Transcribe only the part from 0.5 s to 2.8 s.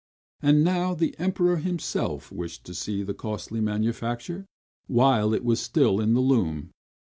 now the Emperor himself wished to